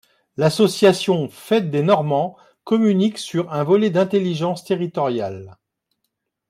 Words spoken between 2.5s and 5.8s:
communique sur un volet d’intelligence territoriale.